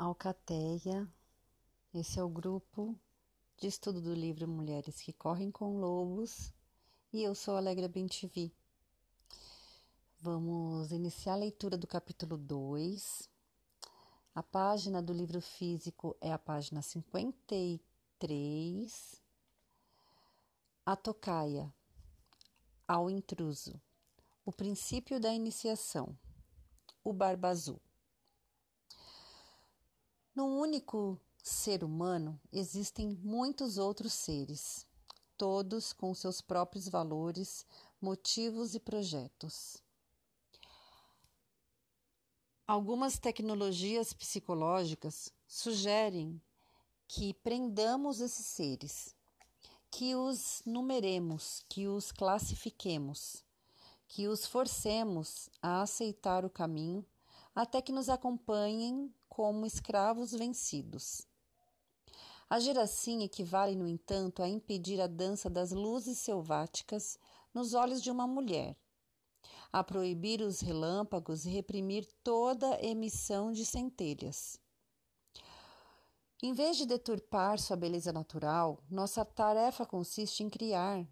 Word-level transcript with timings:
Alcateia. 0.00 1.06
Esse 1.92 2.18
é 2.18 2.24
o 2.24 2.28
grupo 2.30 2.98
de 3.58 3.66
estudo 3.66 4.00
do 4.00 4.14
livro 4.14 4.48
Mulheres 4.48 5.02
que 5.02 5.12
Correm 5.12 5.50
com 5.50 5.78
Lobos 5.78 6.54
e 7.12 7.22
eu 7.22 7.34
sou 7.34 7.54
Alegra 7.54 7.86
Bentivi. 7.86 8.50
Vamos 10.18 10.90
iniciar 10.90 11.34
a 11.34 11.36
leitura 11.36 11.76
do 11.76 11.86
capítulo 11.86 12.38
2. 12.38 13.28
A 14.34 14.42
página 14.42 15.02
do 15.02 15.12
livro 15.12 15.42
físico 15.42 16.16
é 16.18 16.32
a 16.32 16.38
página 16.38 16.80
53. 16.80 19.22
A 20.86 20.96
tocaia 20.96 21.70
ao 22.88 23.10
intruso. 23.10 23.78
O 24.46 24.52
princípio 24.52 25.20
da 25.20 25.30
iniciação. 25.30 26.16
O 27.04 27.12
barba 27.12 27.48
azul. 27.48 27.78
No 30.40 30.46
único 30.46 31.20
ser 31.42 31.84
humano 31.84 32.40
existem 32.50 33.10
muitos 33.22 33.76
outros 33.76 34.14
seres, 34.14 34.86
todos 35.36 35.92
com 35.92 36.14
seus 36.14 36.40
próprios 36.40 36.88
valores, 36.88 37.66
motivos 38.00 38.74
e 38.74 38.80
projetos. 38.80 39.82
Algumas 42.66 43.18
tecnologias 43.18 44.14
psicológicas 44.14 45.30
sugerem 45.46 46.40
que 47.06 47.34
prendamos 47.34 48.18
esses 48.20 48.46
seres, 48.46 49.14
que 49.90 50.14
os 50.14 50.62
numeremos, 50.64 51.66
que 51.68 51.86
os 51.86 52.10
classifiquemos, 52.10 53.44
que 54.08 54.26
os 54.26 54.46
forcemos 54.46 55.50
a 55.60 55.82
aceitar 55.82 56.46
o 56.46 56.48
caminho 56.48 57.04
até 57.60 57.82
que 57.82 57.92
nos 57.92 58.08
acompanhem 58.08 59.14
como 59.28 59.66
escravos 59.66 60.32
vencidos. 60.32 61.26
Agir 62.48 62.78
assim 62.78 63.22
equivale, 63.22 63.76
no 63.76 63.86
entanto, 63.86 64.42
a 64.42 64.48
impedir 64.48 64.98
a 64.98 65.06
dança 65.06 65.50
das 65.50 65.70
luzes 65.70 66.18
selváticas 66.18 67.18
nos 67.52 67.74
olhos 67.74 68.02
de 68.02 68.10
uma 68.10 68.26
mulher, 68.26 68.74
a 69.70 69.84
proibir 69.84 70.40
os 70.40 70.60
relâmpagos 70.60 71.44
e 71.44 71.50
reprimir 71.50 72.08
toda 72.24 72.82
emissão 72.82 73.52
de 73.52 73.66
centelhas. 73.66 74.58
Em 76.42 76.54
vez 76.54 76.78
de 76.78 76.86
deturpar 76.86 77.58
sua 77.58 77.76
beleza 77.76 78.10
natural, 78.10 78.82
nossa 78.90 79.22
tarefa 79.22 79.84
consiste 79.84 80.42
em 80.42 80.48
criar, 80.48 81.06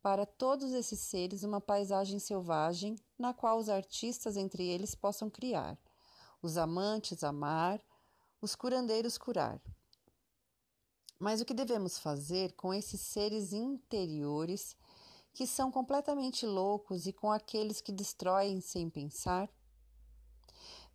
para 0.00 0.24
todos 0.24 0.72
esses 0.72 0.98
seres, 1.00 1.42
uma 1.42 1.60
paisagem 1.60 2.18
selvagem 2.18 2.96
na 3.18 3.34
qual 3.34 3.58
os 3.58 3.68
artistas 3.68 4.34
entre 4.34 4.66
eles 4.66 4.94
possam 4.94 5.28
criar 5.28 5.78
os 6.42 6.56
amantes 6.56 7.22
amar, 7.22 7.80
os 8.40 8.54
curandeiros 8.54 9.18
curar. 9.18 9.60
Mas 11.18 11.40
o 11.40 11.44
que 11.44 11.52
devemos 11.52 11.98
fazer 11.98 12.52
com 12.52 12.72
esses 12.72 13.00
seres 13.00 13.52
interiores 13.52 14.74
que 15.32 15.46
são 15.46 15.70
completamente 15.70 16.46
loucos 16.46 17.06
e 17.06 17.12
com 17.12 17.30
aqueles 17.30 17.80
que 17.80 17.92
destroem 17.92 18.60
sem 18.60 18.88
pensar? 18.88 19.48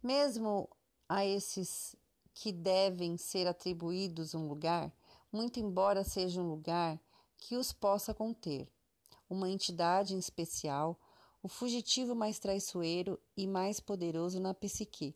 Mesmo 0.02 0.68
a 1.08 1.24
esses 1.26 1.96
que 2.34 2.52
devem 2.52 3.18
ser 3.18 3.48
atribuídos 3.48 4.34
um 4.34 4.48
lugar, 4.48 4.92
muito 5.32 5.60
embora 5.60 6.04
seja 6.04 6.42
um 6.42 6.50
lugar 6.50 7.00
que 7.38 7.56
os 7.56 7.72
possa 7.72 8.14
conter, 8.14 8.68
uma 9.30 9.50
entidade 9.50 10.16
em 10.16 10.20
especial, 10.20 11.00
o 11.44 11.48
fugitivo 11.48 12.16
mais 12.16 12.40
traiçoeiro 12.40 13.20
e 13.38 13.46
mais 13.46 13.80
poderoso 13.80 14.40
na 14.40 14.54
psique 14.54 15.16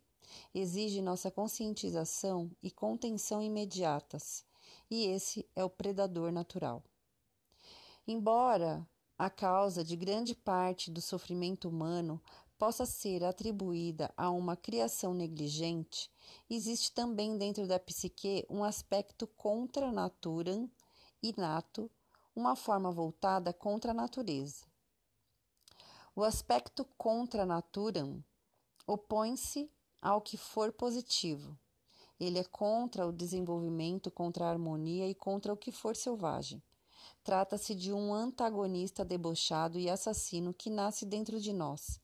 exige 0.54 1.02
nossa 1.02 1.30
conscientização 1.30 2.52
e 2.62 2.70
contenção 2.72 3.42
imediatas, 3.42 4.46
e 4.90 5.06
esse 5.06 5.48
é 5.56 5.64
o 5.64 5.70
predador 5.70 6.32
natural. 6.32 6.84
Embora 8.08 8.88
a 9.18 9.30
causa 9.30 9.84
de 9.84 9.96
grande 9.96 10.34
parte 10.34 10.90
do 10.90 11.02
sofrimento 11.02 11.68
humano 11.68 12.22
possa 12.58 12.86
ser 12.86 13.24
atribuída 13.24 14.14
a 14.18 14.30
uma 14.30 14.56
criação 14.56 15.14
negligente, 15.14 16.12
existe 16.50 16.92
também 16.92 17.38
dentro 17.38 17.66
da 17.68 17.80
psique 17.80 18.46
um 18.50 18.64
aspecto 18.64 19.26
contra 19.28 19.92
naturam, 19.92 20.70
inato, 21.24 21.90
uma 22.36 22.56
forma 22.56 22.92
voltada 22.92 23.54
contra 23.54 23.92
a 23.92 23.94
natureza. 23.94 24.66
O 26.16 26.24
aspecto 26.24 26.84
contra 26.98 27.46
naturam 27.46 28.24
opõe-se 28.86 29.72
ao 30.02 30.22
que 30.22 30.38
for 30.38 30.72
positivo. 30.72 31.58
Ele 32.20 32.40
é 32.40 32.44
contra 32.44 33.08
o 33.08 33.14
desenvolvimento, 33.14 34.12
contra 34.12 34.46
a 34.46 34.50
harmonia 34.50 35.08
e 35.08 35.16
contra 35.16 35.54
o 35.54 35.58
que 35.58 35.72
for 35.72 35.96
selvagem. 35.96 36.62
Trata-se 37.24 37.74
de 37.74 37.94
um 37.94 38.14
antagonista 38.14 39.06
debochado 39.06 39.80
e 39.80 39.90
assassino 39.90 40.54
que 40.54 40.70
nasce 40.70 41.06
dentro 41.06 41.40
de 41.40 41.54
nós. 41.54 42.00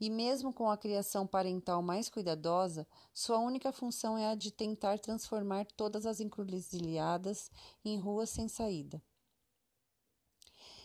E 0.00 0.10
mesmo 0.10 0.52
com 0.52 0.70
a 0.70 0.76
criação 0.76 1.26
parental 1.26 1.82
mais 1.82 2.08
cuidadosa, 2.08 2.86
sua 3.14 3.38
única 3.38 3.72
função 3.72 4.18
é 4.18 4.30
a 4.30 4.34
de 4.34 4.50
tentar 4.50 4.98
transformar 4.98 5.66
todas 5.76 6.06
as 6.06 6.18
encruzilhadas 6.18 7.50
em 7.84 7.98
ruas 7.98 8.30
sem 8.30 8.48
saída. 8.48 9.02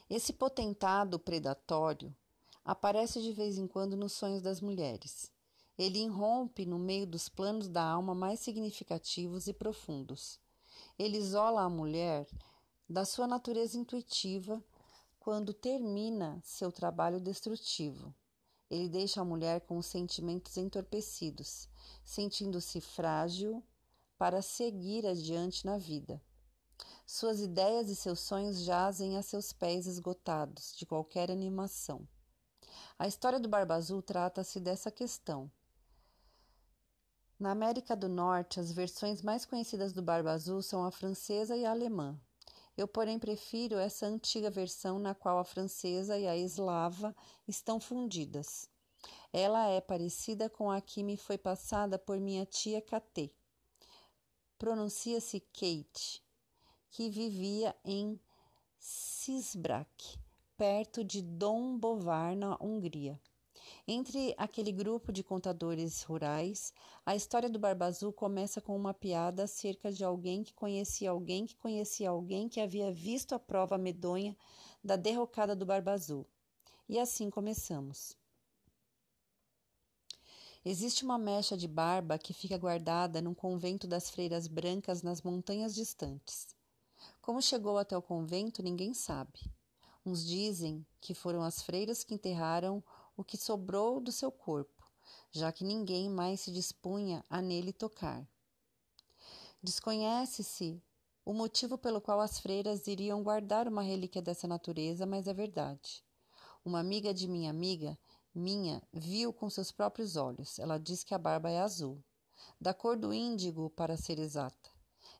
Esse 0.09 0.31
potentado 0.31 1.17
predatório 1.17 2.15
aparece 2.63 3.21
de 3.21 3.33
vez 3.33 3.57
em 3.57 3.67
quando 3.67 3.97
nos 3.97 4.13
sonhos 4.13 4.41
das 4.41 4.61
mulheres. 4.61 5.31
Ele 5.77 5.99
irrompe 5.99 6.65
no 6.65 6.79
meio 6.79 7.05
dos 7.05 7.29
planos 7.29 7.67
da 7.67 7.83
alma 7.83 8.15
mais 8.15 8.39
significativos 8.39 9.47
e 9.47 9.53
profundos. 9.53 10.39
Ele 10.97 11.17
isola 11.17 11.61
a 11.61 11.69
mulher 11.69 12.27
da 12.89 13.05
sua 13.05 13.27
natureza 13.27 13.77
intuitiva 13.77 14.63
quando 15.19 15.53
termina 15.53 16.41
seu 16.43 16.71
trabalho 16.71 17.19
destrutivo. 17.19 18.15
Ele 18.69 18.89
deixa 18.89 19.21
a 19.21 19.25
mulher 19.25 19.61
com 19.61 19.77
os 19.77 19.85
sentimentos 19.85 20.57
entorpecidos, 20.57 21.69
sentindo-se 22.03 22.81
frágil 22.81 23.63
para 24.17 24.41
seguir 24.41 25.05
adiante 25.05 25.65
na 25.65 25.77
vida. 25.77 26.21
Suas 27.05 27.39
ideias 27.39 27.89
e 27.89 27.95
seus 27.95 28.19
sonhos 28.19 28.59
jazem 28.61 29.17
a 29.17 29.21
seus 29.21 29.53
pés 29.53 29.85
esgotados 29.85 30.75
de 30.75 30.85
qualquer 30.85 31.31
animação. 31.31 32.07
A 32.99 33.07
história 33.07 33.39
do 33.39 33.47
Barba 33.47 33.75
Azul 33.75 34.01
trata-se 34.01 34.59
dessa 34.59 34.91
questão. 34.91 35.49
Na 37.39 37.51
América 37.51 37.95
do 37.95 38.09
Norte, 38.09 38.59
as 38.59 38.71
versões 38.71 39.21
mais 39.21 39.45
conhecidas 39.45 39.93
do 39.93 40.01
Barba 40.01 40.31
Azul 40.31 40.63
são 40.63 40.83
a 40.83 40.91
francesa 40.91 41.55
e 41.55 41.65
a 41.65 41.71
alemã. 41.71 42.19
Eu, 42.75 42.87
porém, 42.87 43.19
prefiro 43.19 43.77
essa 43.77 44.07
antiga 44.07 44.49
versão 44.49 44.97
na 44.97 45.13
qual 45.13 45.37
a 45.37 45.43
francesa 45.43 46.17
e 46.17 46.27
a 46.27 46.35
eslava 46.35 47.15
estão 47.47 47.79
fundidas. 47.79 48.67
Ela 49.31 49.67
é 49.67 49.79
parecida 49.79 50.49
com 50.49 50.71
a 50.71 50.81
que 50.81 51.03
me 51.03 51.15
foi 51.15 51.37
passada 51.37 51.99
por 51.99 52.19
minha 52.19 52.43
tia 52.43 52.81
Katê. 52.81 53.31
Pronuncia-se 54.57 55.39
Kate, 55.39 56.23
que 56.89 57.07
vivia 57.07 57.75
em 57.85 58.19
Sisbrak, 58.79 60.17
perto 60.57 61.03
de 61.03 61.21
Dom 61.21 61.77
Bovar, 61.77 62.35
na 62.35 62.57
Hungria. 62.59 63.19
Entre 63.87 64.33
aquele 64.37 64.71
grupo 64.71 65.11
de 65.11 65.23
contadores 65.23 66.03
rurais, 66.03 66.73
a 67.05 67.15
história 67.15 67.49
do 67.49 67.59
Barba 67.59 67.85
Azul 67.85 68.11
começa 68.11 68.59
com 68.61 68.75
uma 68.75 68.93
piada 68.93 69.43
acerca 69.43 69.91
de 69.91 70.03
alguém 70.03 70.43
que 70.43 70.53
conhecia 70.53 71.09
alguém 71.09 71.45
que 71.45 71.55
conhecia 71.55 72.09
alguém 72.09 72.49
que 72.49 72.59
havia 72.59 72.91
visto 72.91 73.33
a 73.33 73.39
prova 73.39 73.77
medonha 73.77 74.35
da 74.83 74.95
derrocada 74.95 75.55
do 75.55 75.65
Barba 75.65 75.93
Azul. 75.93 76.25
E 76.89 76.99
assim 76.99 77.29
começamos. 77.29 78.15
Existe 80.63 81.05
uma 81.05 81.17
mecha 81.17 81.55
de 81.55 81.67
barba 81.67 82.17
que 82.17 82.33
fica 82.33 82.57
guardada 82.57 83.21
num 83.21 83.33
convento 83.33 83.87
das 83.87 84.09
freiras 84.09 84.47
brancas 84.47 85.01
nas 85.01 85.21
montanhas 85.21 85.73
distantes. 85.73 86.47
Como 87.21 87.41
chegou 87.41 87.77
até 87.77 87.97
o 87.97 88.01
convento, 88.01 88.61
ninguém 88.61 88.93
sabe. 88.93 89.49
Uns 90.05 90.25
dizem 90.25 90.85
que 90.99 91.13
foram 91.13 91.41
as 91.41 91.61
freiras 91.61 92.03
que 92.03 92.13
enterraram 92.13 92.83
o 93.17 93.23
que 93.23 93.35
sobrou 93.35 93.99
do 93.99 94.11
seu 94.11 94.31
corpo, 94.31 94.89
já 95.31 95.51
que 95.51 95.65
ninguém 95.65 96.07
mais 96.09 96.41
se 96.41 96.51
dispunha 96.51 97.25
a 97.27 97.41
nele 97.41 97.73
tocar. 97.73 98.25
Desconhece-se 99.61 100.81
o 101.25 101.33
motivo 101.33 101.77
pelo 101.77 101.99
qual 101.99 102.21
as 102.21 102.39
freiras 102.39 102.87
iriam 102.87 103.23
guardar 103.23 103.67
uma 103.67 103.81
relíquia 103.81 104.21
dessa 104.21 104.47
natureza, 104.47 105.05
mas 105.05 105.27
é 105.27 105.33
verdade. 105.33 106.05
Uma 106.63 106.79
amiga 106.79 107.13
de 107.13 107.27
minha 107.27 107.49
amiga, 107.49 107.97
minha, 108.33 108.81
viu 108.93 109.33
com 109.33 109.49
seus 109.49 109.71
próprios 109.71 110.15
olhos. 110.15 110.59
Ela 110.59 110.77
diz 110.77 111.03
que 111.03 111.13
a 111.13 111.17
barba 111.17 111.49
é 111.49 111.59
azul, 111.59 112.01
da 112.61 112.73
cor 112.73 112.95
do 112.95 113.13
índigo, 113.13 113.69
para 113.71 113.97
ser 113.97 114.19
exata. 114.19 114.69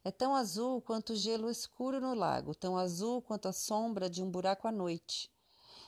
É 0.03 0.11
tão 0.11 0.35
azul 0.35 0.81
quanto 0.81 1.13
o 1.13 1.15
gelo 1.15 1.49
escuro 1.49 1.99
no 1.99 2.13
lago, 2.13 2.53
tão 2.53 2.77
azul 2.77 3.21
quanto 3.21 3.47
a 3.47 3.53
sombra 3.53 4.09
de 4.09 4.21
um 4.21 4.29
buraco 4.29 4.67
à 4.67 4.71
noite. 4.71 5.29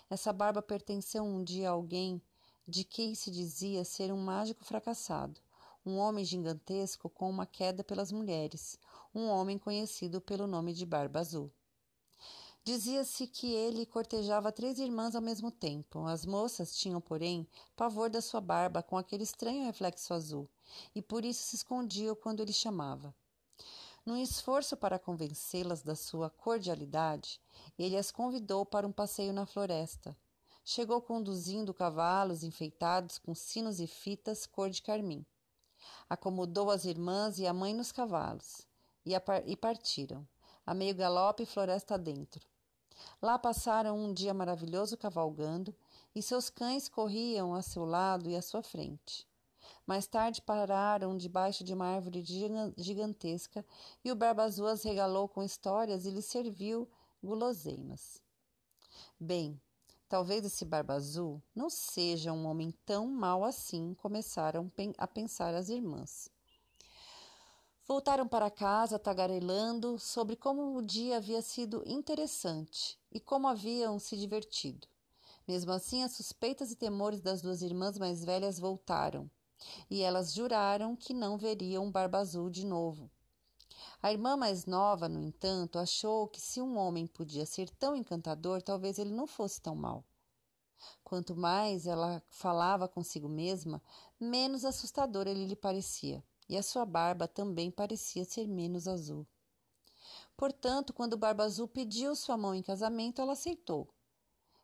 Essa 0.09 0.33
barba 0.33 0.61
pertenceu 0.61 1.23
um 1.23 1.43
dia 1.43 1.69
a 1.69 1.73
alguém 1.73 2.19
de 2.67 2.83
quem 2.83 3.13
se 3.13 3.29
dizia 3.29 3.85
ser 3.85 4.11
um 4.11 4.17
mágico 4.17 4.65
fracassado, 4.65 5.39
um 5.85 5.97
homem 5.97 6.25
gigantesco 6.25 7.09
com 7.09 7.29
uma 7.29 7.45
queda 7.45 7.83
pelas 7.83 8.11
mulheres, 8.11 8.79
um 9.13 9.27
homem 9.27 9.57
conhecido 9.57 10.19
pelo 10.19 10.47
nome 10.47 10.73
de 10.73 10.85
Barba 10.85 11.19
Azul. 11.19 11.51
Dizia-se 12.63 13.27
que 13.27 13.51
ele 13.51 13.85
cortejava 13.85 14.51
três 14.51 14.79
irmãs 14.79 15.15
ao 15.15 15.21
mesmo 15.21 15.49
tempo. 15.49 16.05
As 16.05 16.25
moças 16.25 16.75
tinham, 16.75 16.99
porém, 16.99 17.47
pavor 17.75 18.09
da 18.09 18.21
sua 18.21 18.41
barba 18.41 18.83
com 18.83 18.97
aquele 18.97 19.23
estranho 19.23 19.65
reflexo 19.65 20.13
azul, 20.13 20.49
e 20.93 21.01
por 21.01 21.23
isso 21.23 21.41
se 21.43 21.55
escondiam 21.55 22.15
quando 22.15 22.41
ele 22.41 22.53
chamava. 22.53 23.15
Num 24.05 24.17
esforço 24.17 24.77
para 24.77 24.97
convencê-las 24.97 25.81
da 25.81 25.95
sua 25.95 26.29
cordialidade, 26.29 27.39
ele 27.77 27.97
as 27.97 28.11
convidou 28.11 28.65
para 28.65 28.87
um 28.87 28.91
passeio 28.91 29.33
na 29.33 29.45
floresta. 29.45 30.15
Chegou 30.63 31.01
conduzindo 31.01 31.73
cavalos 31.73 32.43
enfeitados 32.43 33.17
com 33.17 33.35
sinos 33.35 33.79
e 33.79 33.87
fitas 33.87 34.45
cor 34.45 34.69
de 34.69 34.81
carmim. 34.81 35.25
Acomodou 36.09 36.69
as 36.71 36.85
irmãs 36.85 37.39
e 37.39 37.47
a 37.47 37.53
mãe 37.53 37.73
nos 37.73 37.91
cavalos, 37.91 38.67
e, 39.05 39.13
e 39.45 39.55
partiram, 39.55 40.27
a 40.65 40.73
meio 40.73 40.95
galope 40.95 41.45
floresta 41.45 41.97
dentro. 41.97 42.47
Lá 43.21 43.39
passaram 43.39 43.97
um 43.97 44.13
dia 44.13 44.33
maravilhoso 44.33 44.97
cavalgando, 44.97 45.75
e 46.13 46.21
seus 46.21 46.49
cães 46.49 46.89
corriam 46.89 47.53
a 47.53 47.61
seu 47.61 47.85
lado 47.85 48.29
e 48.29 48.35
à 48.35 48.41
sua 48.41 48.63
frente. 48.63 49.28
Mais 49.89 50.05
tarde 50.05 50.39
pararam 50.39 51.17
debaixo 51.17 51.63
de 51.63 51.73
uma 51.73 51.87
árvore 51.87 52.23
gigantesca 52.77 53.65
e 54.05 54.11
o 54.11 54.15
Barba 54.15 54.43
Azul 54.43 54.67
as 54.67 54.83
regalou 54.83 55.27
com 55.27 55.41
histórias 55.41 56.05
e 56.05 56.11
lhes 56.11 56.25
serviu 56.25 56.87
guloseimas. 57.23 58.21
Bem, 59.19 59.59
talvez 60.07 60.45
esse 60.45 60.63
Barba 60.63 60.93
Azul 60.93 61.41
não 61.55 61.71
seja 61.71 62.31
um 62.31 62.45
homem 62.45 62.71
tão 62.85 63.07
mau 63.07 63.43
assim, 63.43 63.95
começaram 63.95 64.71
a 64.95 65.07
pensar 65.07 65.55
as 65.55 65.69
irmãs. 65.69 66.29
Voltaram 67.87 68.27
para 68.27 68.51
casa 68.51 68.99
tagarelando 68.99 69.97
sobre 69.97 70.35
como 70.35 70.77
o 70.77 70.83
dia 70.83 71.17
havia 71.17 71.41
sido 71.41 71.81
interessante 71.83 72.95
e 73.11 73.19
como 73.19 73.47
haviam 73.47 73.97
se 73.97 74.15
divertido. 74.15 74.87
Mesmo 75.47 75.71
assim, 75.71 76.03
as 76.03 76.11
suspeitas 76.11 76.71
e 76.71 76.75
temores 76.75 77.21
das 77.21 77.41
duas 77.41 77.63
irmãs 77.63 77.97
mais 77.97 78.23
velhas 78.23 78.59
voltaram, 78.59 79.27
e 79.89 80.01
elas 80.01 80.33
juraram 80.33 80.95
que 80.95 81.13
não 81.13 81.37
veriam 81.37 81.91
Barba 81.91 82.19
Azul 82.19 82.49
de 82.49 82.65
novo. 82.65 83.09
A 84.01 84.11
irmã 84.11 84.37
mais 84.37 84.65
nova, 84.65 85.09
no 85.09 85.21
entanto, 85.21 85.77
achou 85.77 86.27
que 86.27 86.39
se 86.39 86.61
um 86.61 86.77
homem 86.77 87.05
podia 87.05 87.45
ser 87.45 87.69
tão 87.71 87.95
encantador, 87.95 88.61
talvez 88.61 88.97
ele 88.97 89.11
não 89.11 89.27
fosse 89.27 89.61
tão 89.61 89.75
mau. 89.75 90.03
Quanto 91.03 91.35
mais 91.35 91.85
ela 91.85 92.23
falava 92.29 92.87
consigo 92.87 93.27
mesma, 93.27 93.81
menos 94.19 94.63
assustador 94.63 95.27
ele 95.27 95.45
lhe 95.45 95.55
parecia 95.55 96.23
e 96.47 96.57
a 96.57 96.63
sua 96.63 96.85
barba 96.85 97.27
também 97.27 97.69
parecia 97.69 98.25
ser 98.25 98.47
menos 98.47 98.87
azul. 98.87 99.27
Portanto, 100.35 100.93
quando 100.93 101.17
Barba 101.17 101.43
Azul 101.43 101.67
pediu 101.67 102.15
sua 102.15 102.37
mão 102.37 102.55
em 102.55 102.63
casamento, 102.63 103.21
ela 103.21 103.33
aceitou. 103.33 103.93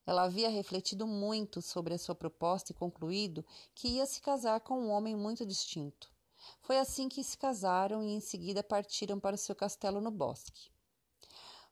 Ela 0.05 0.23
havia 0.23 0.49
refletido 0.49 1.07
muito 1.07 1.61
sobre 1.61 1.93
a 1.93 1.97
sua 1.97 2.13
proposta 2.13 2.71
e 2.71 2.75
concluído 2.75 3.43
que 3.73 3.87
ia 3.87 4.05
se 4.05 4.21
casar 4.21 4.59
com 4.59 4.79
um 4.79 4.89
homem 4.89 5.15
muito 5.15 5.45
distinto. 5.45 6.13
Foi 6.61 6.77
assim 6.77 7.09
que 7.09 7.23
se 7.23 7.37
casaram 7.37 8.03
e 8.03 8.13
em 8.13 8.19
seguida 8.19 8.63
partiram 8.63 9.19
para 9.19 9.35
o 9.35 9.39
seu 9.39 9.55
castelo 9.55 9.99
no 9.99 10.11
bosque. 10.11 10.69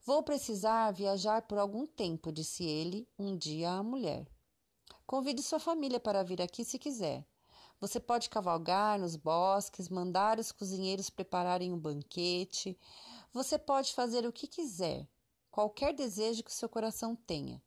Vou 0.05 0.23
precisar 0.23 0.91
viajar 0.91 1.43
por 1.43 1.57
algum 1.57 1.85
tempo, 1.85 2.31
disse 2.31 2.63
ele 2.63 3.07
um 3.17 3.37
dia 3.37 3.71
à 3.71 3.83
mulher. 3.83 4.27
Convide 5.05 5.43
sua 5.43 5.59
família 5.59 5.99
para 5.99 6.23
vir 6.23 6.41
aqui 6.41 6.65
se 6.65 6.79
quiser. 6.79 7.25
Você 7.79 7.99
pode 7.99 8.29
cavalgar 8.29 8.97
nos 8.97 9.15
bosques, 9.15 9.89
mandar 9.89 10.39
os 10.39 10.51
cozinheiros 10.51 11.09
prepararem 11.09 11.71
um 11.71 11.77
banquete. 11.77 12.77
Você 13.31 13.59
pode 13.59 13.93
fazer 13.93 14.25
o 14.25 14.31
que 14.31 14.47
quiser, 14.47 15.07
qualquer 15.51 15.93
desejo 15.93 16.43
que 16.43 16.53
seu 16.53 16.69
coração 16.69 17.15
tenha. 17.15 17.61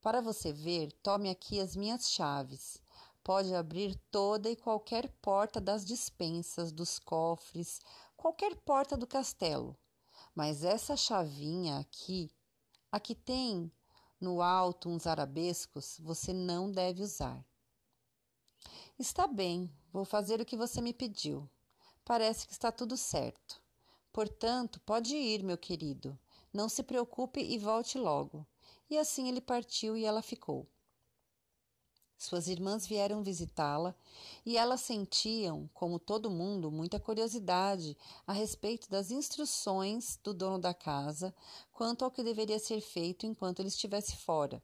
Para 0.00 0.22
você 0.22 0.50
ver, 0.50 0.92
tome 1.02 1.28
aqui 1.28 1.60
as 1.60 1.76
minhas 1.76 2.10
chaves. 2.10 2.80
Pode 3.22 3.54
abrir 3.54 3.94
toda 4.10 4.48
e 4.48 4.56
qualquer 4.56 5.08
porta 5.20 5.60
das 5.60 5.84
dispensas, 5.84 6.72
dos 6.72 6.98
cofres, 6.98 7.80
qualquer 8.16 8.56
porta 8.56 8.96
do 8.96 9.06
castelo. 9.06 9.76
Mas 10.34 10.64
essa 10.64 10.96
chavinha 10.96 11.78
aqui, 11.78 12.30
aqui 12.90 13.14
tem 13.14 13.70
no 14.18 14.40
alto 14.40 14.88
uns 14.88 15.06
arabescos, 15.06 15.98
você 16.00 16.32
não 16.32 16.72
deve 16.72 17.02
usar. 17.02 17.44
Está 18.98 19.26
bem, 19.26 19.70
vou 19.92 20.06
fazer 20.06 20.40
o 20.40 20.46
que 20.46 20.56
você 20.56 20.80
me 20.80 20.94
pediu. 20.94 21.48
Parece 22.04 22.46
que 22.46 22.52
está 22.52 22.72
tudo 22.72 22.96
certo. 22.96 23.62
Portanto, 24.12 24.80
pode 24.80 25.14
ir, 25.14 25.42
meu 25.42 25.58
querido. 25.58 26.18
Não 26.52 26.68
se 26.68 26.82
preocupe 26.82 27.40
e 27.40 27.58
volte 27.58 27.98
logo. 27.98 28.46
E 28.90 28.98
assim 28.98 29.28
ele 29.28 29.40
partiu 29.40 29.96
e 29.96 30.04
ela 30.04 30.20
ficou. 30.20 30.66
Suas 32.18 32.48
irmãs 32.48 32.86
vieram 32.86 33.22
visitá-la 33.22 33.94
e 34.44 34.58
elas 34.58 34.82
sentiam, 34.82 35.70
como 35.72 35.98
todo 35.98 36.30
mundo, 36.30 36.70
muita 36.70 37.00
curiosidade 37.00 37.96
a 38.26 38.32
respeito 38.34 38.90
das 38.90 39.10
instruções 39.10 40.18
do 40.22 40.34
dono 40.34 40.58
da 40.58 40.74
casa 40.74 41.34
quanto 41.72 42.04
ao 42.04 42.10
que 42.10 42.22
deveria 42.22 42.58
ser 42.58 42.82
feito 42.82 43.24
enquanto 43.24 43.60
ele 43.60 43.68
estivesse 43.68 44.16
fora. 44.16 44.62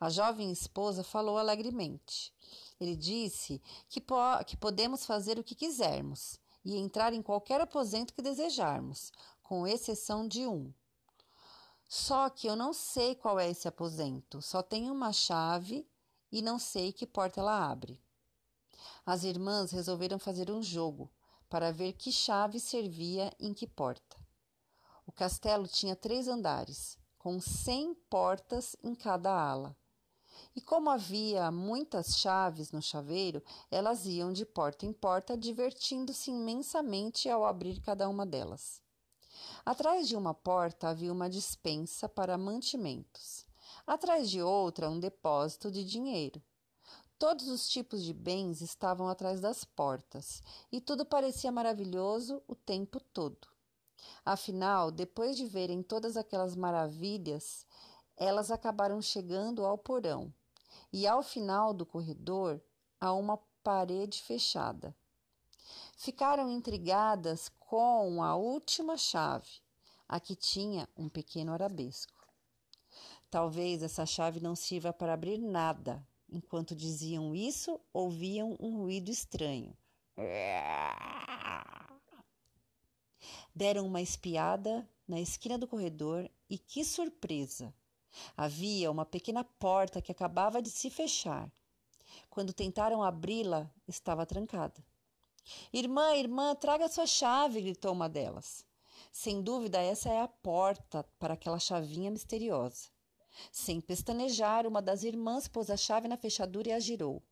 A 0.00 0.08
jovem 0.08 0.50
esposa 0.50 1.04
falou 1.04 1.36
alegremente. 1.36 2.32
Ele 2.80 2.96
disse 2.96 3.60
que, 3.88 4.00
po 4.00 4.16
que 4.46 4.56
podemos 4.56 5.04
fazer 5.04 5.38
o 5.38 5.44
que 5.44 5.54
quisermos 5.54 6.40
e 6.64 6.76
entrar 6.76 7.12
em 7.12 7.20
qualquer 7.20 7.60
aposento 7.60 8.14
que 8.14 8.22
desejarmos, 8.22 9.12
com 9.42 9.66
exceção 9.66 10.26
de 10.26 10.46
um. 10.46 10.72
Só 11.94 12.30
que 12.30 12.46
eu 12.46 12.56
não 12.56 12.72
sei 12.72 13.14
qual 13.14 13.38
é 13.38 13.50
esse 13.50 13.68
aposento, 13.68 14.40
só 14.40 14.62
tenho 14.62 14.94
uma 14.94 15.12
chave 15.12 15.86
e 16.32 16.40
não 16.40 16.58
sei 16.58 16.90
que 16.90 17.06
porta 17.06 17.40
ela 17.40 17.70
abre. 17.70 18.00
As 19.04 19.24
irmãs 19.24 19.72
resolveram 19.72 20.18
fazer 20.18 20.50
um 20.50 20.62
jogo 20.62 21.12
para 21.50 21.70
ver 21.70 21.92
que 21.92 22.10
chave 22.10 22.58
servia 22.58 23.30
em 23.38 23.52
que 23.52 23.66
porta. 23.66 24.16
O 25.04 25.12
castelo 25.12 25.68
tinha 25.68 25.94
três 25.94 26.28
andares, 26.28 26.96
com 27.18 27.38
cem 27.38 27.94
portas 28.08 28.74
em 28.82 28.94
cada 28.94 29.30
ala. 29.30 29.76
E 30.56 30.62
como 30.62 30.88
havia 30.88 31.50
muitas 31.50 32.16
chaves 32.16 32.72
no 32.72 32.80
chaveiro, 32.80 33.44
elas 33.70 34.06
iam 34.06 34.32
de 34.32 34.46
porta 34.46 34.86
em 34.86 34.94
porta, 34.94 35.36
divertindo-se 35.36 36.30
imensamente 36.30 37.28
ao 37.28 37.44
abrir 37.44 37.82
cada 37.82 38.08
uma 38.08 38.24
delas. 38.24 38.81
Atrás 39.64 40.08
de 40.08 40.16
uma 40.16 40.34
porta 40.34 40.88
havia 40.88 41.12
uma 41.12 41.30
dispensa 41.30 42.08
para 42.08 42.36
mantimentos. 42.36 43.46
Atrás 43.86 44.28
de 44.28 44.42
outra, 44.42 44.90
um 44.90 44.98
depósito 44.98 45.70
de 45.70 45.84
dinheiro. 45.84 46.42
Todos 47.16 47.46
os 47.48 47.68
tipos 47.68 48.02
de 48.02 48.12
bens 48.12 48.60
estavam 48.60 49.06
atrás 49.06 49.40
das 49.40 49.64
portas, 49.64 50.42
e 50.72 50.80
tudo 50.80 51.06
parecia 51.06 51.52
maravilhoso 51.52 52.42
o 52.48 52.56
tempo 52.56 52.98
todo. 52.98 53.46
Afinal, 54.24 54.90
depois 54.90 55.36
de 55.36 55.46
verem 55.46 55.80
todas 55.80 56.16
aquelas 56.16 56.56
maravilhas, 56.56 57.64
elas 58.16 58.50
acabaram 58.50 59.00
chegando 59.00 59.64
ao 59.64 59.78
porão 59.78 60.34
e 60.92 61.06
ao 61.06 61.22
final 61.22 61.72
do 61.72 61.86
corredor 61.86 62.60
há 63.00 63.12
uma 63.12 63.38
parede 63.62 64.20
fechada. 64.22 64.94
Ficaram 65.96 66.50
intrigadas 66.50 67.48
com 67.72 68.22
a 68.22 68.36
última 68.36 68.98
chave, 68.98 69.48
a 70.06 70.20
que 70.20 70.36
tinha 70.36 70.86
um 70.94 71.08
pequeno 71.08 71.54
arabesco. 71.54 72.28
Talvez 73.30 73.82
essa 73.82 74.04
chave 74.04 74.40
não 74.40 74.54
sirva 74.54 74.92
para 74.92 75.14
abrir 75.14 75.38
nada. 75.38 76.06
Enquanto 76.30 76.76
diziam 76.76 77.34
isso, 77.34 77.80
ouviam 77.90 78.58
um 78.60 78.76
ruído 78.76 79.10
estranho. 79.10 79.74
Deram 83.54 83.86
uma 83.86 84.02
espiada 84.02 84.86
na 85.08 85.18
esquina 85.18 85.56
do 85.56 85.66
corredor 85.66 86.30
e 86.50 86.58
que 86.58 86.84
surpresa! 86.84 87.72
Havia 88.36 88.90
uma 88.90 89.06
pequena 89.06 89.44
porta 89.44 90.02
que 90.02 90.12
acabava 90.12 90.60
de 90.60 90.68
se 90.68 90.90
fechar. 90.90 91.50
Quando 92.28 92.52
tentaram 92.52 93.02
abri-la, 93.02 93.66
estava 93.88 94.26
trancada. 94.26 94.84
Irmã, 95.72 96.14
irmã, 96.14 96.54
traga 96.54 96.88
sua 96.88 97.06
chave, 97.06 97.60
gritou 97.60 97.92
uma 97.92 98.08
delas. 98.08 98.64
Sem 99.12 99.42
dúvida, 99.42 99.80
essa 99.80 100.08
é 100.08 100.20
a 100.20 100.28
porta 100.28 101.04
para 101.18 101.34
aquela 101.34 101.58
chavinha 101.58 102.10
misteriosa. 102.10 102.88
Sem 103.50 103.80
pestanejar, 103.80 104.66
uma 104.66 104.80
das 104.80 105.02
irmãs 105.02 105.48
pôs 105.48 105.70
a 105.70 105.76
chave 105.76 106.08
na 106.08 106.16
fechadura 106.16 106.68
e 106.68 106.72
a 106.72 106.80
girou. 106.80 107.22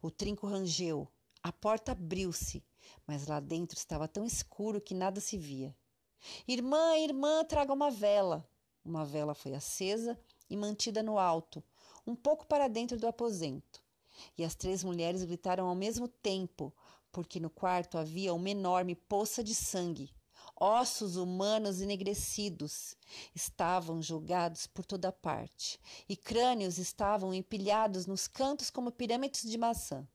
O 0.00 0.10
trinco 0.10 0.46
rangeu. 0.46 1.08
A 1.42 1.52
porta 1.52 1.92
abriu-se, 1.92 2.64
mas 3.06 3.26
lá 3.26 3.38
dentro 3.38 3.76
estava 3.76 4.08
tão 4.08 4.24
escuro 4.24 4.80
que 4.80 4.94
nada 4.94 5.20
se 5.20 5.36
via. 5.36 5.76
Irmã, 6.48 6.96
irmã, 6.96 7.44
traga 7.44 7.72
uma 7.72 7.90
vela. 7.90 8.48
Uma 8.84 9.04
vela 9.04 9.34
foi 9.34 9.54
acesa 9.54 10.18
e 10.48 10.56
mantida 10.56 11.02
no 11.02 11.18
alto, 11.18 11.62
um 12.06 12.14
pouco 12.14 12.46
para 12.46 12.68
dentro 12.68 12.98
do 12.98 13.06
aposento. 13.06 13.82
E 14.38 14.44
as 14.44 14.54
três 14.54 14.84
mulheres 14.84 15.24
gritaram 15.24 15.66
ao 15.66 15.74
mesmo 15.74 16.06
tempo, 16.06 16.72
porque 17.14 17.38
no 17.38 17.48
quarto 17.48 17.96
havia 17.96 18.34
uma 18.34 18.50
enorme 18.50 18.96
poça 18.96 19.42
de 19.44 19.54
sangue. 19.54 20.12
Ossos 20.56 21.14
humanos 21.16 21.80
enegrecidos 21.80 22.96
estavam 23.32 24.02
jogados 24.02 24.66
por 24.66 24.84
toda 24.84 25.12
parte, 25.12 25.80
e 26.08 26.16
crânios 26.16 26.76
estavam 26.76 27.32
empilhados 27.32 28.06
nos 28.06 28.26
cantos 28.26 28.68
como 28.68 28.90
pirâmides 28.90 29.48
de 29.48 29.56
maçã. 29.56 30.06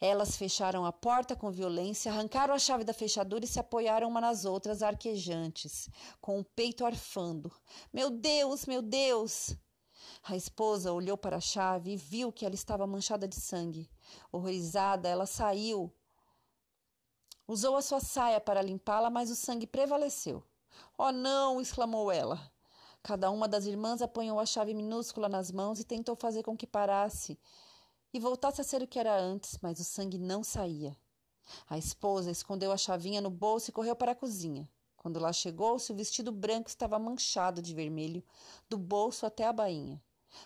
Elas 0.00 0.36
fecharam 0.36 0.84
a 0.84 0.92
porta 0.92 1.36
com 1.36 1.50
violência, 1.50 2.10
arrancaram 2.10 2.52
a 2.52 2.58
chave 2.58 2.82
da 2.82 2.92
fechadura 2.92 3.44
e 3.44 3.48
se 3.48 3.60
apoiaram 3.60 4.08
uma 4.08 4.20
nas 4.20 4.44
outras, 4.44 4.82
arquejantes, 4.82 5.88
com 6.20 6.40
o 6.40 6.44
peito 6.44 6.84
arfando. 6.84 7.52
Meu 7.92 8.10
Deus, 8.10 8.66
meu 8.66 8.82
Deus! 8.82 9.54
A 10.22 10.36
esposa 10.36 10.92
olhou 10.92 11.16
para 11.16 11.36
a 11.36 11.40
chave 11.40 11.92
e 11.92 11.96
viu 11.96 12.32
que 12.32 12.44
ela 12.44 12.54
estava 12.54 12.86
manchada 12.86 13.26
de 13.26 13.36
sangue. 13.36 13.90
Horrorizada, 14.30 15.08
ela 15.08 15.26
saiu. 15.26 15.92
Usou 17.46 17.76
a 17.76 17.82
sua 17.82 18.00
saia 18.00 18.40
para 18.40 18.62
limpá-la, 18.62 19.10
mas 19.10 19.30
o 19.30 19.36
sangue 19.36 19.66
prevaleceu. 19.66 20.44
Oh, 20.96 21.10
não! 21.10 21.60
exclamou 21.60 22.10
ela. 22.12 22.40
Cada 23.02 23.30
uma 23.30 23.48
das 23.48 23.64
irmãs 23.64 24.02
apanhou 24.02 24.38
a 24.38 24.46
chave 24.46 24.74
minúscula 24.74 25.28
nas 25.28 25.50
mãos 25.50 25.80
e 25.80 25.84
tentou 25.84 26.14
fazer 26.14 26.42
com 26.42 26.56
que 26.56 26.66
parasse 26.66 27.38
e 28.12 28.20
voltasse 28.20 28.60
a 28.60 28.64
ser 28.64 28.82
o 28.82 28.86
que 28.86 28.98
era 28.98 29.18
antes, 29.18 29.58
mas 29.62 29.80
o 29.80 29.84
sangue 29.84 30.18
não 30.18 30.44
saía. 30.44 30.96
A 31.68 31.78
esposa 31.78 32.30
escondeu 32.30 32.70
a 32.70 32.76
chavinha 32.76 33.20
no 33.20 33.30
bolso 33.30 33.70
e 33.70 33.72
correu 33.72 33.96
para 33.96 34.12
a 34.12 34.14
cozinha. 34.14 34.68
Quando 35.00 35.18
lá 35.18 35.32
chegou, 35.32 35.78
seu 35.78 35.96
vestido 35.96 36.30
branco 36.30 36.68
estava 36.68 36.98
manchado 36.98 37.62
de 37.62 37.72
vermelho, 37.72 38.22
do 38.68 38.76
bolso 38.76 39.24
até 39.24 39.46
a 39.46 39.52
bainha, 39.52 39.98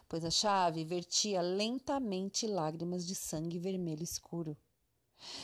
pois 0.08 0.25
a 0.25 0.30
chave 0.30 0.84
vertia 0.84 1.42
lentamente 1.42 2.46
lágrimas 2.46 3.04
de 3.04 3.16
sangue 3.16 3.58
vermelho 3.58 4.04
escuro. 4.04 4.56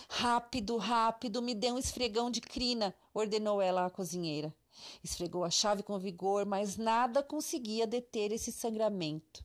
Rápido, 0.08 0.76
rápido, 0.76 1.42
me 1.42 1.56
dê 1.56 1.72
um 1.72 1.78
esfregão 1.78 2.30
de 2.30 2.40
crina, 2.40 2.94
ordenou 3.12 3.60
ela 3.60 3.84
à 3.84 3.90
cozinheira. 3.90 4.54
Esfregou 5.02 5.42
a 5.42 5.50
chave 5.50 5.82
com 5.82 5.98
vigor, 5.98 6.46
mas 6.46 6.76
nada 6.76 7.20
conseguia 7.20 7.88
deter 7.88 8.30
esse 8.30 8.52
sangramento. 8.52 9.44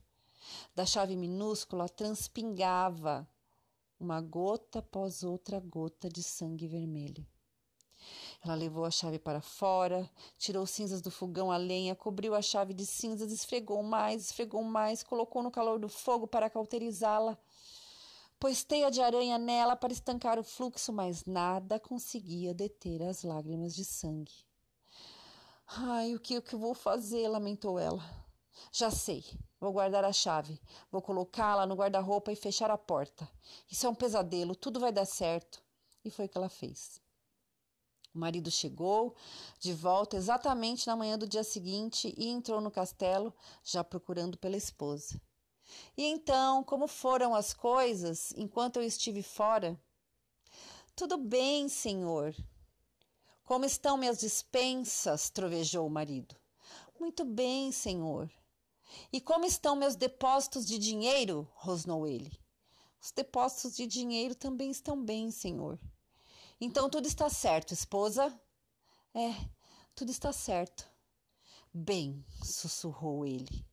Da 0.76 0.86
chave 0.86 1.16
minúscula 1.16 1.88
transpingava 1.88 3.28
uma 3.98 4.20
gota 4.20 4.78
após 4.78 5.24
outra 5.24 5.58
gota 5.58 6.08
de 6.08 6.22
sangue 6.22 6.68
vermelho. 6.68 7.26
Ela 8.46 8.54
levou 8.54 8.84
a 8.84 8.92
chave 8.92 9.18
para 9.18 9.40
fora, 9.40 10.08
tirou 10.38 10.64
cinzas 10.66 11.02
do 11.02 11.10
fogão 11.10 11.50
a 11.50 11.56
lenha, 11.56 11.96
cobriu 11.96 12.32
a 12.32 12.40
chave 12.40 12.72
de 12.72 12.86
cinzas, 12.86 13.32
esfregou 13.32 13.82
mais, 13.82 14.26
esfregou 14.26 14.62
mais, 14.62 15.02
colocou 15.02 15.42
no 15.42 15.50
calor 15.50 15.80
do 15.80 15.88
fogo 15.88 16.28
para 16.28 16.48
cauterizá-la. 16.48 17.36
Pôs 18.38 18.62
teia 18.62 18.88
de 18.88 19.02
aranha 19.02 19.36
nela 19.36 19.74
para 19.74 19.92
estancar 19.92 20.38
o 20.38 20.44
fluxo, 20.44 20.92
mas 20.92 21.24
nada 21.24 21.80
conseguia 21.80 22.54
deter 22.54 23.02
as 23.02 23.24
lágrimas 23.24 23.74
de 23.74 23.84
sangue. 23.84 24.46
Ai, 25.66 26.14
o 26.14 26.20
que, 26.20 26.38
o 26.38 26.42
que 26.42 26.54
vou 26.54 26.72
fazer? 26.72 27.26
lamentou 27.26 27.80
ela. 27.80 28.04
Já 28.70 28.92
sei. 28.92 29.24
Vou 29.58 29.72
guardar 29.72 30.04
a 30.04 30.12
chave. 30.12 30.60
Vou 30.92 31.02
colocá-la 31.02 31.66
no 31.66 31.74
guarda-roupa 31.74 32.30
e 32.30 32.36
fechar 32.36 32.70
a 32.70 32.78
porta. 32.78 33.28
Isso 33.68 33.86
é 33.86 33.90
um 33.90 33.94
pesadelo, 33.94 34.54
tudo 34.54 34.78
vai 34.78 34.92
dar 34.92 35.04
certo. 35.04 35.60
E 36.04 36.10
foi 36.10 36.26
o 36.26 36.28
que 36.28 36.38
ela 36.38 36.48
fez. 36.48 37.04
O 38.16 38.18
marido 38.18 38.50
chegou 38.50 39.14
de 39.60 39.74
volta 39.74 40.16
exatamente 40.16 40.86
na 40.86 40.96
manhã 40.96 41.18
do 41.18 41.28
dia 41.28 41.44
seguinte 41.44 42.14
e 42.16 42.28
entrou 42.28 42.62
no 42.62 42.70
castelo, 42.70 43.30
já 43.62 43.84
procurando 43.84 44.38
pela 44.38 44.56
esposa. 44.56 45.20
E 45.94 46.02
então, 46.02 46.64
como 46.64 46.88
foram 46.88 47.34
as 47.34 47.52
coisas 47.52 48.32
enquanto 48.34 48.76
eu 48.76 48.82
estive 48.82 49.22
fora? 49.22 49.78
Tudo 50.94 51.18
bem, 51.18 51.68
senhor. 51.68 52.34
Como 53.44 53.66
estão 53.66 53.98
minhas 53.98 54.18
dispensas? 54.18 55.28
trovejou 55.28 55.86
o 55.86 55.90
marido. 55.90 56.34
Muito 56.98 57.22
bem, 57.22 57.70
senhor. 57.70 58.32
E 59.12 59.20
como 59.20 59.44
estão 59.44 59.76
meus 59.76 59.94
depósitos 59.94 60.64
de 60.64 60.78
dinheiro? 60.78 61.46
rosnou 61.52 62.06
ele. 62.06 62.32
Os 62.98 63.12
depósitos 63.12 63.76
de 63.76 63.86
dinheiro 63.86 64.34
também 64.34 64.70
estão 64.70 65.04
bem, 65.04 65.30
senhor. 65.30 65.78
Então 66.60 66.88
tudo 66.88 67.06
está 67.06 67.28
certo, 67.28 67.72
esposa? 67.72 68.32
É, 69.14 69.34
tudo 69.94 70.10
está 70.10 70.32
certo. 70.32 70.88
Bem, 71.72 72.24
sussurrou 72.42 73.26
ele. 73.26 73.66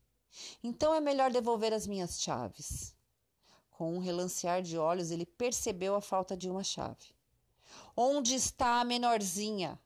Então 0.62 0.94
é 0.94 1.00
melhor 1.00 1.32
devolver 1.32 1.72
as 1.74 1.88
minhas 1.88 2.20
chaves. 2.22 2.94
Com 3.70 3.96
um 3.96 4.00
relancear 4.00 4.62
de 4.62 4.78
olhos, 4.78 5.12
ele 5.12 5.26
percebeu 5.26 5.96
a 5.96 6.02
falta 6.02 6.36
de 6.36 6.50
uma 6.50 6.64
chave. 6.64 7.16
Onde 7.96 8.36
está 8.36 8.82
a 8.82 8.84
menorzinha? 8.86 9.80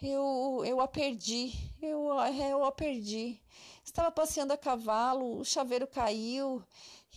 Eu, 0.00 0.62
eu 0.64 0.80
a 0.80 0.88
perdi, 0.88 1.52
eu, 1.82 2.08
eu 2.48 2.64
a 2.64 2.72
perdi. 2.72 3.38
Estava 3.84 4.10
passeando 4.10 4.54
a 4.54 4.56
cavalo, 4.56 5.38
o 5.38 5.44
chaveiro 5.44 5.86
caiu 5.86 6.64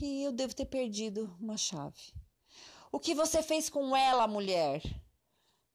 e 0.01 0.23
eu 0.23 0.33
devo 0.33 0.53
ter 0.53 0.65
perdido 0.65 1.33
uma 1.39 1.55
chave. 1.55 2.13
O 2.93 2.99
que 2.99 3.15
você 3.15 3.41
fez 3.41 3.71
com 3.71 3.97
ela, 3.97 4.27
mulher? 4.27 4.79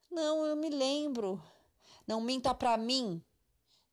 Não, 0.09 0.45
eu 0.45 0.55
me 0.55 0.69
lembro. 0.69 1.43
Não 2.07 2.21
minta 2.21 2.55
para 2.55 2.77
mim. 2.77 3.21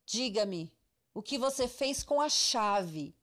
Diga-me, 0.05 0.73
o 1.13 1.21
que 1.21 1.37
você 1.37 1.67
fez 1.67 2.05
com 2.05 2.21
a 2.21 2.29
chave? 2.29 3.13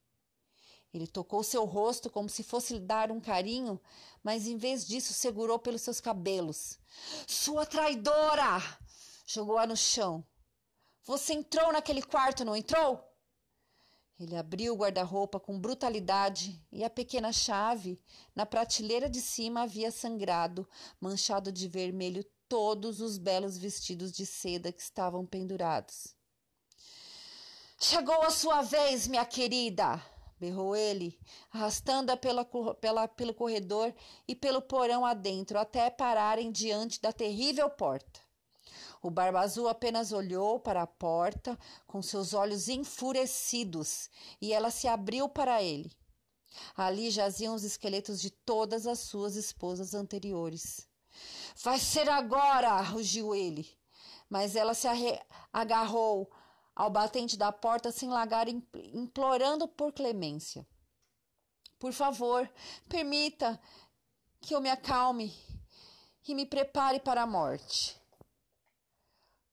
Ele 0.92 1.06
tocou 1.06 1.42
seu 1.42 1.64
rosto 1.64 2.11
como 2.11 2.28
se 2.28 2.42
fosse 2.42 2.75
lhe 2.75 2.80
dar 2.80 3.11
um 3.11 3.18
carinho, 3.18 3.80
mas 4.23 4.46
em 4.46 4.58
vez 4.58 4.87
disso 4.87 5.14
segurou 5.14 5.58
pelos 5.58 5.80
seus 5.80 6.02
cabelos. 6.02 6.78
Sua 7.26 7.64
traidora! 7.64 8.61
Jogou-a 9.25 9.66
no 9.66 9.75
chão. 9.75 10.23
Você 11.04 11.32
entrou 11.32 11.73
naquele 11.73 12.02
quarto, 12.02 12.44
não 12.44 12.54
entrou? 12.54 13.02
Ele 14.18 14.37
abriu 14.37 14.73
o 14.73 14.76
guarda-roupa 14.76 15.40
com 15.40 15.59
brutalidade 15.59 16.62
e 16.71 16.85
a 16.85 16.90
pequena 16.90 17.33
chave, 17.33 18.00
na 18.35 18.47
prateleira 18.47 19.11
de 19.11 19.21
cima, 19.21 19.62
havia 19.62 19.90
sangrado, 19.90 20.68
manchado 21.00 21.50
de 21.50 21.66
vermelho 21.66 22.25
todos 22.49 23.00
os 23.00 23.18
belos 23.18 23.59
vestidos 23.59 24.12
de 24.12 24.25
seda 24.25 24.71
que 24.71 24.80
estavam 24.80 25.26
pendurados. 25.26 26.14
Chegou 27.80 28.23
a 28.23 28.30
sua 28.30 28.62
vez, 28.62 29.09
minha 29.09 29.25
querida! 29.25 30.00
berrou 30.38 30.76
ele, 30.76 31.18
arrastando-a 31.50 32.16
pela, 32.16 32.44
pela, 32.44 33.09
pelo 33.09 33.35
corredor 33.35 33.94
e 34.28 34.35
pelo 34.35 34.61
porão 34.61 35.04
adentro, 35.04 35.59
até 35.59 35.88
pararem 35.90 36.52
diante 36.52 37.00
da 37.00 37.12
terrível 37.12 37.71
porta. 37.71 38.24
O 39.04 39.11
Barba 39.11 39.40
Azul 39.40 39.68
apenas 39.68 40.12
olhou 40.12 40.58
para 40.58 40.80
a 40.80 40.87
porta 40.87 41.58
com 41.87 42.00
seus 42.00 42.32
olhos 42.32 42.70
enfurecidos 42.70 44.08
e 44.40 44.50
ela 44.50 44.70
se 44.70 44.88
abriu 44.88 45.28
para 45.28 45.62
ele. 45.62 45.94
Ali 46.75 47.11
jaziam 47.11 47.54
os 47.54 47.64
esqueletos 47.64 48.18
de 48.18 48.30
todas 48.30 48.87
as 48.87 49.00
suas 49.00 49.37
esposas 49.37 49.92
anteriores. 49.92 50.88
Vai 51.62 51.78
ser 51.78 52.08
agora! 52.08 52.80
rugiu 52.80 53.34
ele. 53.34 53.68
Mas 54.26 54.56
ela 54.56 54.73
se 54.73 54.88
agarrou 55.52 56.32
ao 56.75 56.88
batente 56.88 57.37
da 57.37 57.52
porta 57.52 57.92
sem 57.92 58.08
largar, 58.08 58.49
implorando 58.49 59.68
por 59.68 59.92
clemência. 59.92 60.66
Por 61.78 61.92
favor, 61.92 62.50
permita 62.88 63.61
que 64.40 64.54
eu 64.54 64.62
me 64.62 64.70
acalme 64.70 65.30
e 66.26 66.34
me 66.34 66.46
prepare 66.46 67.00
para 67.00 67.20
a 67.20 67.26
morte. 67.26 68.02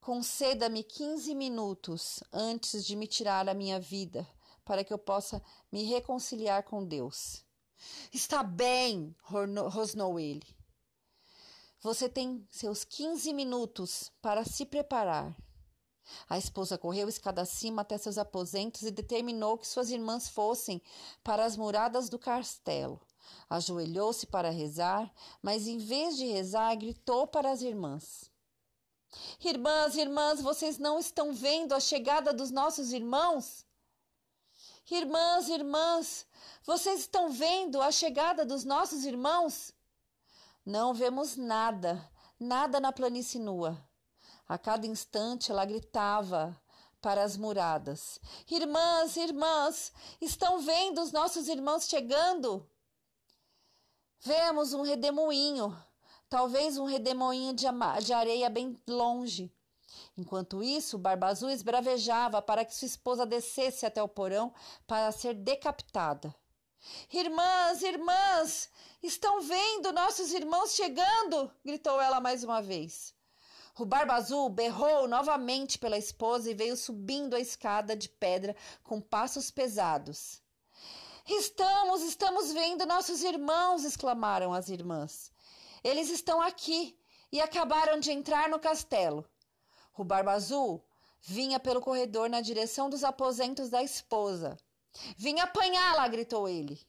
Conceda-me 0.02 0.84
quinze 0.84 1.36
minutos 1.36 2.24
antes 2.34 2.84
de 2.84 2.96
me 2.96 3.06
tirar 3.06 3.48
a 3.48 3.54
minha 3.54 3.80
vida, 3.80 4.28
para 4.66 4.84
que 4.84 4.92
eu 4.92 4.98
possa 4.98 5.40
me 5.72 5.84
reconciliar 5.84 6.64
com 6.64 6.84
Deus. 6.84 7.46
Está 8.12 8.42
bem, 8.42 9.16
rosnou 9.22 10.20
ele. 10.20 10.48
Você 11.82 12.10
tem 12.10 12.48
seus 12.50 12.84
quinze 12.84 13.32
minutos 13.32 14.12
para 14.24 14.44
se 14.44 14.66
preparar. 14.66 15.38
A 16.28 16.36
esposa 16.36 16.80
correu 16.80 17.08
escada 17.08 17.44
acima 17.44 17.84
até 17.84 17.96
seus 17.96 18.18
aposentos 18.18 18.82
e 18.82 18.90
determinou 18.90 19.56
que 19.56 19.68
suas 19.68 19.92
irmãs 19.92 20.28
fossem 20.28 20.82
para 21.24 21.46
as 21.46 21.56
muradas 21.56 22.10
do 22.10 22.18
castelo. 22.18 23.00
Ajoelhou-se 23.48 24.26
para 24.26 24.50
rezar, 24.50 25.14
mas 25.44 25.68
em 25.68 25.78
vez 25.78 26.18
de 26.18 26.26
rezar, 26.26 26.76
gritou 26.76 27.28
para 27.28 27.52
as 27.52 27.62
irmãs: 27.62 28.31
Irmãs, 29.44 29.96
irmãs, 29.96 30.42
vocês 30.42 30.78
não 30.78 31.00
estão 31.00 31.34
vendo 31.34 31.74
a 31.74 31.80
chegada 31.80 32.34
dos 32.34 32.52
nossos 32.52 32.94
irmãos? 32.94 33.66
Irmãs, 34.90 35.50
irmãs, 35.50 36.26
vocês 36.64 37.02
estão 37.02 37.30
vendo 37.30 37.82
a 37.82 37.92
chegada 37.92 38.46
dos 38.46 38.64
nossos 38.64 39.06
irmãos? 39.06 39.74
Não 40.66 40.94
vemos 40.94 41.36
nada, 41.36 42.10
nada 42.40 42.80
na 42.80 42.92
planície 42.92 43.40
nua. 43.40 43.78
A 44.48 44.58
cada 44.58 44.86
instante 44.86 45.52
ela 45.52 45.66
gritava 45.66 46.60
para 47.02 47.24
as 47.24 47.36
muradas. 47.36 48.20
Irmãs, 48.50 49.18
irmãs, 49.18 49.92
estão 50.20 50.60
vendo 50.60 51.02
os 51.02 51.12
nossos 51.12 51.48
irmãos 51.48 51.88
chegando? 51.88 52.70
Vemos 54.20 54.74
um 54.74 54.84
redemoinho, 54.84 55.76
talvez 56.32 56.78
um 56.78 56.86
redemoinho 56.86 57.54
de, 57.54 57.66
de 58.06 58.14
areia 58.14 58.50
bem 58.50 58.80
longe. 58.88 59.54
Enquanto 60.18 60.64
isso, 60.64 60.98
Barba 60.98 61.28
Azul 61.28 61.50
esbravejava 61.50 62.42
para 62.42 62.64
que 62.64 62.74
sua 62.74 62.86
esposa 62.86 63.26
descesse 63.26 63.86
até 63.86 64.02
o 64.02 64.08
porão 64.08 64.54
para 64.88 65.12
ser 65.12 65.34
decapitada. 65.34 66.34
Irmãs, 67.12 67.84
irmãs, 67.84 68.70
estão 69.04 69.42
vendo 69.42 69.92
nossos 69.92 70.32
irmãos 70.32 70.74
chegando? 70.74 71.52
gritou 71.66 72.00
ela 72.00 72.22
mais 72.22 72.46
uma 72.46 72.62
vez. 72.62 73.14
O 73.78 73.86
Barba 73.86 74.14
Azul 74.14 74.48
berrou 74.50 75.10
novamente 75.10 75.78
pela 75.78 75.98
esposa 75.98 76.50
e 76.50 76.54
veio 76.54 76.78
subindo 76.78 77.36
a 77.36 77.42
escada 77.42 77.94
de 77.94 78.08
pedra 78.08 78.56
com 78.84 79.02
passos 79.02 79.52
pesados. 79.52 80.42
Estamos, 81.28 82.02
estamos 82.04 82.54
vendo 82.54 82.86
nossos 82.86 83.22
irmãos! 83.22 83.84
exclamaram 83.84 84.54
as 84.54 84.70
irmãs. 84.70 85.32
Eles 85.84 86.10
estão 86.10 86.42
aqui 86.42 86.98
e 87.32 87.42
acabaram 87.42 88.00
de 88.00 88.12
entrar 88.12 88.50
no 88.50 88.60
castelo. 88.60 89.26
O 89.98 90.04
Barba 90.04 90.34
Azul 90.34 90.84
vinha 91.22 91.60
pelo 91.60 91.82
corredor 91.82 92.30
na 92.30 92.42
direção 92.42 92.90
dos 92.90 93.04
aposentos 93.04 93.70
da 93.70 93.82
esposa. 93.82 94.58
Vim 95.18 95.40
apanhá-la! 95.40 96.08
gritou 96.08 96.48
ele. 96.48 96.80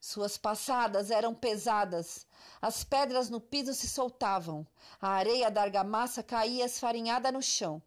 Suas 0.00 0.38
passadas 0.38 1.10
eram 1.10 1.34
pesadas, 1.34 2.26
as 2.60 2.82
pedras 2.82 3.28
no 3.28 3.40
piso 3.40 3.74
se 3.74 3.86
soltavam, 3.86 4.66
a 5.00 5.10
areia 5.10 5.50
da 5.50 5.60
argamassa 5.60 6.22
caía 6.22 6.64
esfarinhada 6.64 7.30
no 7.30 7.42
chão. 7.42 7.82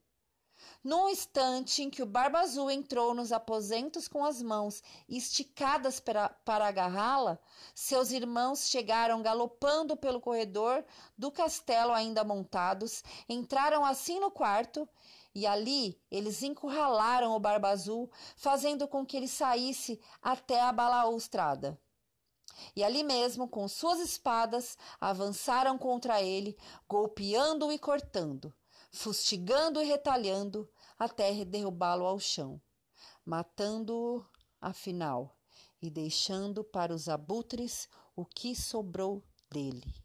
Num 0.83 1.07
instante 1.07 1.81
em 1.81 1.89
que 1.89 2.03
o 2.03 2.05
Barba 2.05 2.39
Azul 2.39 2.69
entrou 2.69 3.13
nos 3.13 3.31
aposentos 3.31 4.07
com 4.09 4.25
as 4.25 4.41
mãos 4.41 4.83
esticadas 5.07 6.01
para, 6.01 6.27
para 6.27 6.67
agarrá-la, 6.67 7.39
seus 7.73 8.11
irmãos 8.11 8.67
chegaram 8.67 9.21
galopando 9.21 9.95
pelo 9.95 10.19
corredor 10.19 10.83
do 11.17 11.31
castelo 11.31 11.93
ainda 11.93 12.25
montados, 12.25 13.01
entraram 13.29 13.85
assim 13.85 14.19
no 14.19 14.29
quarto 14.29 14.87
e 15.33 15.47
ali 15.47 15.97
eles 16.11 16.43
encurralaram 16.43 17.33
o 17.33 17.39
Barba 17.39 17.69
Azul, 17.69 18.11
fazendo 18.35 18.85
com 18.85 19.05
que 19.05 19.15
ele 19.15 19.27
saísse 19.27 20.01
até 20.21 20.61
a 20.61 20.71
balaustrada. 20.71 21.79
E 22.75 22.83
ali 22.83 23.03
mesmo, 23.03 23.47
com 23.47 23.67
suas 23.67 23.99
espadas, 23.99 24.77
avançaram 24.99 25.77
contra 25.77 26.21
ele, 26.21 26.57
golpeando-o 26.87 27.71
e 27.71 27.79
cortando, 27.79 28.53
fustigando 28.91 29.81
e 29.81 29.85
retalhando, 29.85 30.69
até 31.03 31.43
derrubá-lo 31.43 32.05
ao 32.05 32.19
chão, 32.19 32.61
matando-o, 33.25 34.25
afinal, 34.59 35.37
e 35.81 35.89
deixando 35.89 36.63
para 36.63 36.93
os 36.93 37.09
abutres 37.09 37.89
o 38.15 38.25
que 38.25 38.55
sobrou 38.55 39.23
dele. 39.51 40.02